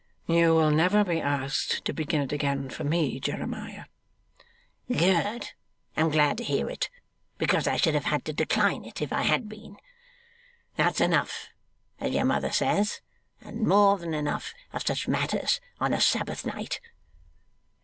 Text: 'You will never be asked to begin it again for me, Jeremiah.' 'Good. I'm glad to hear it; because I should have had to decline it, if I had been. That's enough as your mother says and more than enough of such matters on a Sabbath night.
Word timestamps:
'You 0.25 0.55
will 0.55 0.71
never 0.71 1.03
be 1.03 1.21
asked 1.21 1.85
to 1.85 1.93
begin 1.93 2.21
it 2.23 2.31
again 2.31 2.71
for 2.71 2.83
me, 2.83 3.19
Jeremiah.' 3.19 3.85
'Good. 4.91 5.51
I'm 5.95 6.09
glad 6.09 6.39
to 6.39 6.43
hear 6.43 6.71
it; 6.71 6.89
because 7.37 7.67
I 7.67 7.77
should 7.77 7.93
have 7.93 8.05
had 8.05 8.25
to 8.25 8.33
decline 8.33 8.83
it, 8.83 8.99
if 8.99 9.13
I 9.13 9.21
had 9.21 9.47
been. 9.47 9.77
That's 10.75 11.01
enough 11.01 11.49
as 11.99 12.13
your 12.15 12.25
mother 12.25 12.51
says 12.51 12.99
and 13.41 13.67
more 13.67 13.99
than 13.99 14.15
enough 14.15 14.55
of 14.73 14.81
such 14.87 15.07
matters 15.07 15.61
on 15.79 15.93
a 15.93 16.01
Sabbath 16.01 16.47
night. 16.47 16.81